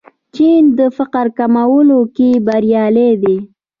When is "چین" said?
0.35-0.61